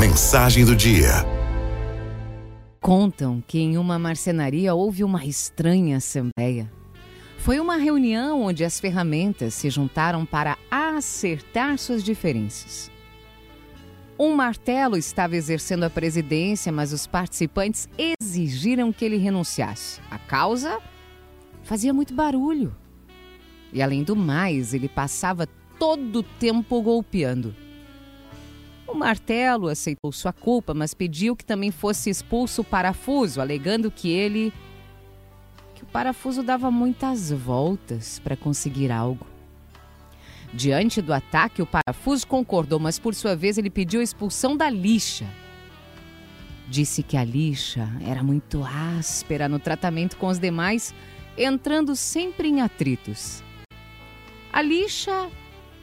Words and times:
Mensagem 0.00 0.64
do 0.64 0.74
dia. 0.74 1.10
Contam 2.80 3.44
que 3.46 3.58
em 3.58 3.76
uma 3.76 3.98
marcenaria 3.98 4.72
houve 4.72 5.04
uma 5.04 5.26
estranha 5.26 5.98
assembleia. 5.98 6.72
Foi 7.36 7.60
uma 7.60 7.76
reunião 7.76 8.40
onde 8.40 8.64
as 8.64 8.80
ferramentas 8.80 9.52
se 9.52 9.68
juntaram 9.68 10.24
para 10.24 10.56
acertar 10.70 11.76
suas 11.76 12.02
diferenças. 12.02 12.90
Um 14.18 14.34
martelo 14.34 14.96
estava 14.96 15.36
exercendo 15.36 15.84
a 15.84 15.90
presidência, 15.90 16.72
mas 16.72 16.94
os 16.94 17.06
participantes 17.06 17.86
exigiram 17.98 18.94
que 18.94 19.04
ele 19.04 19.18
renunciasse. 19.18 20.00
A 20.10 20.18
causa 20.18 20.80
fazia 21.62 21.92
muito 21.92 22.14
barulho. 22.14 22.74
E 23.70 23.82
além 23.82 24.02
do 24.02 24.16
mais, 24.16 24.72
ele 24.72 24.88
passava 24.88 25.46
todo 25.78 26.20
o 26.20 26.22
tempo 26.22 26.80
golpeando. 26.80 27.54
O 28.90 28.94
martelo 28.98 29.68
aceitou 29.68 30.10
sua 30.10 30.32
culpa, 30.32 30.74
mas 30.74 30.94
pediu 30.94 31.36
que 31.36 31.44
também 31.44 31.70
fosse 31.70 32.10
expulso 32.10 32.62
o 32.62 32.64
parafuso, 32.64 33.40
alegando 33.40 33.88
que 33.88 34.10
ele. 34.10 34.52
que 35.76 35.84
o 35.84 35.86
parafuso 35.86 36.42
dava 36.42 36.72
muitas 36.72 37.30
voltas 37.30 38.18
para 38.18 38.36
conseguir 38.36 38.90
algo. 38.90 39.24
Diante 40.52 41.00
do 41.00 41.12
ataque, 41.12 41.62
o 41.62 41.66
parafuso 41.66 42.26
concordou, 42.26 42.80
mas 42.80 42.98
por 42.98 43.14
sua 43.14 43.36
vez 43.36 43.56
ele 43.56 43.70
pediu 43.70 44.00
a 44.00 44.02
expulsão 44.02 44.56
da 44.56 44.68
lixa. 44.68 45.26
Disse 46.68 47.04
que 47.04 47.16
a 47.16 47.22
lixa 47.22 47.88
era 48.04 48.24
muito 48.24 48.64
áspera 48.64 49.48
no 49.48 49.60
tratamento 49.60 50.16
com 50.16 50.26
os 50.26 50.40
demais, 50.40 50.92
entrando 51.38 51.94
sempre 51.94 52.48
em 52.48 52.60
atritos. 52.60 53.40
A 54.52 54.60
lixa 54.60 55.30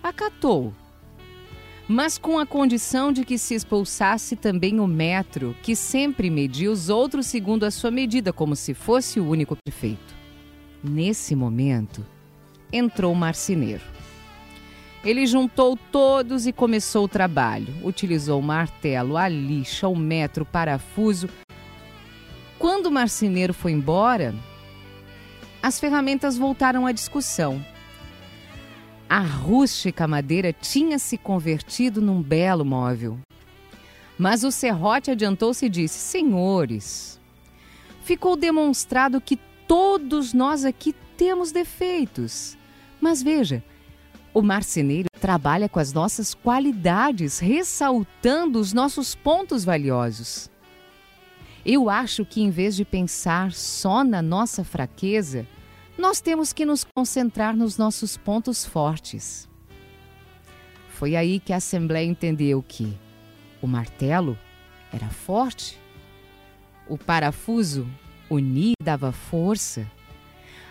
acatou 0.00 0.72
mas 1.92 2.16
com 2.16 2.38
a 2.38 2.46
condição 2.46 3.12
de 3.12 3.22
que 3.22 3.36
se 3.36 3.54
expulsasse 3.54 4.34
também 4.34 4.80
o 4.80 4.86
metro, 4.86 5.54
que 5.62 5.76
sempre 5.76 6.30
media 6.30 6.72
os 6.72 6.88
outros 6.88 7.26
segundo 7.26 7.64
a 7.64 7.70
sua 7.70 7.90
medida, 7.90 8.32
como 8.32 8.56
se 8.56 8.72
fosse 8.72 9.20
o 9.20 9.28
único 9.28 9.54
perfeito. 9.62 10.14
Nesse 10.82 11.36
momento, 11.36 12.04
entrou 12.72 13.12
o 13.12 13.16
marceneiro. 13.16 13.82
Ele 15.04 15.26
juntou 15.26 15.76
todos 15.76 16.46
e 16.46 16.52
começou 16.52 17.04
o 17.04 17.08
trabalho. 17.08 17.74
Utilizou 17.84 18.40
o 18.40 18.42
martelo, 18.42 19.18
a 19.18 19.28
lixa, 19.28 19.86
o 19.86 19.94
metro, 19.94 20.44
o 20.44 20.46
parafuso. 20.46 21.28
Quando 22.58 22.86
o 22.86 22.90
marceneiro 22.90 23.52
foi 23.52 23.72
embora, 23.72 24.34
as 25.62 25.78
ferramentas 25.78 26.38
voltaram 26.38 26.86
à 26.86 26.92
discussão. 26.92 27.62
A 29.12 29.20
rústica 29.20 30.08
madeira 30.08 30.54
tinha 30.54 30.98
se 30.98 31.18
convertido 31.18 32.00
num 32.00 32.22
belo 32.22 32.64
móvel. 32.64 33.18
Mas 34.16 34.42
o 34.42 34.50
serrote 34.50 35.10
adiantou-se 35.10 35.66
e 35.66 35.68
disse: 35.68 35.98
Senhores, 35.98 37.20
ficou 38.02 38.36
demonstrado 38.36 39.20
que 39.20 39.38
todos 39.68 40.32
nós 40.32 40.64
aqui 40.64 40.94
temos 41.14 41.52
defeitos. 41.52 42.56
Mas 43.02 43.22
veja, 43.22 43.62
o 44.32 44.40
marceneiro 44.40 45.10
trabalha 45.20 45.68
com 45.68 45.78
as 45.78 45.92
nossas 45.92 46.32
qualidades, 46.32 47.38
ressaltando 47.38 48.58
os 48.58 48.72
nossos 48.72 49.14
pontos 49.14 49.62
valiosos. 49.62 50.50
Eu 51.66 51.90
acho 51.90 52.24
que 52.24 52.40
em 52.40 52.48
vez 52.48 52.74
de 52.74 52.86
pensar 52.86 53.52
só 53.52 54.02
na 54.02 54.22
nossa 54.22 54.64
fraqueza, 54.64 55.46
nós 55.96 56.20
temos 56.20 56.52
que 56.52 56.64
nos 56.64 56.84
concentrar 56.84 57.56
nos 57.56 57.76
nossos 57.76 58.16
pontos 58.16 58.64
fortes. 58.64 59.48
Foi 60.88 61.16
aí 61.16 61.38
que 61.38 61.52
a 61.52 61.56
Assembleia 61.56 62.06
entendeu 62.06 62.64
que 62.66 62.96
o 63.60 63.66
martelo 63.66 64.38
era 64.92 65.08
forte, 65.08 65.78
o 66.88 66.96
parafuso 66.96 67.86
unir 68.30 68.74
dava 68.82 69.12
força, 69.12 69.90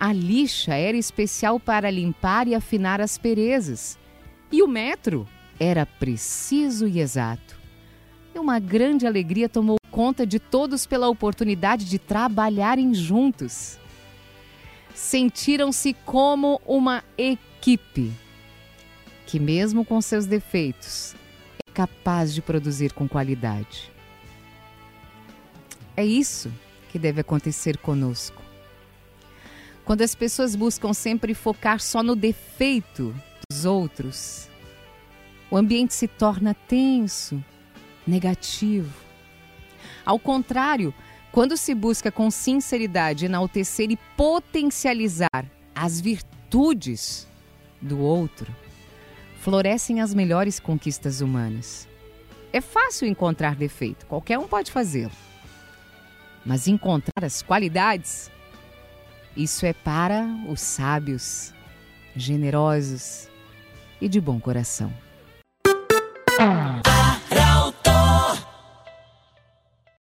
a 0.00 0.12
lixa 0.12 0.74
era 0.74 0.96
especial 0.96 1.60
para 1.60 1.90
limpar 1.90 2.48
e 2.48 2.54
afinar 2.54 3.00
as 3.00 3.18
perezas, 3.18 3.98
e 4.50 4.62
o 4.62 4.68
metro 4.68 5.28
era 5.60 5.86
preciso 5.86 6.88
e 6.88 6.98
exato. 6.98 7.60
E 8.34 8.38
uma 8.38 8.58
grande 8.58 9.06
alegria 9.06 9.48
tomou 9.48 9.76
conta 9.90 10.26
de 10.26 10.38
todos 10.38 10.86
pela 10.86 11.08
oportunidade 11.08 11.84
de 11.84 11.98
trabalharem 11.98 12.94
juntos 12.94 13.78
sentiram-se 14.94 15.94
como 16.04 16.60
uma 16.66 17.02
equipe 17.16 18.12
que, 19.26 19.40
mesmo 19.40 19.84
com 19.84 20.00
seus 20.00 20.26
defeitos, 20.26 21.14
é 21.66 21.72
capaz 21.72 22.34
de 22.34 22.42
produzir 22.42 22.92
com 22.92 23.08
qualidade. 23.08 23.90
É 25.96 26.04
isso 26.04 26.52
que 26.90 26.98
deve 26.98 27.20
acontecer 27.20 27.76
conosco. 27.78 28.42
Quando 29.84 30.02
as 30.02 30.14
pessoas 30.14 30.54
buscam 30.54 30.92
sempre 30.92 31.34
focar 31.34 31.80
só 31.80 32.02
no 32.02 32.14
defeito 32.14 33.14
dos 33.50 33.64
outros, 33.64 34.48
o 35.50 35.56
ambiente 35.56 35.92
se 35.92 36.06
torna 36.06 36.54
tenso, 36.54 37.42
negativo. 38.06 38.92
Ao 40.04 40.18
contrário, 40.18 40.94
quando 41.32 41.56
se 41.56 41.74
busca 41.74 42.12
com 42.12 42.30
sinceridade 42.30 43.24
enaltecer 43.24 43.90
e 43.90 43.96
potencializar 44.16 45.46
as 45.74 45.98
virtudes 45.98 47.26
do 47.80 47.98
outro, 47.98 48.54
florescem 49.40 50.02
as 50.02 50.14
melhores 50.14 50.60
conquistas 50.60 51.22
humanas. 51.22 51.88
É 52.52 52.60
fácil 52.60 53.08
encontrar 53.08 53.56
defeito, 53.56 54.04
qualquer 54.06 54.38
um 54.38 54.46
pode 54.46 54.70
fazê-lo. 54.70 55.10
Mas 56.44 56.68
encontrar 56.68 57.24
as 57.24 57.40
qualidades, 57.40 58.30
isso 59.34 59.64
é 59.64 59.72
para 59.72 60.26
os 60.46 60.60
sábios, 60.60 61.54
generosos 62.14 63.26
e 64.00 64.08
de 64.08 64.20
bom 64.20 64.38
coração. 64.38 64.92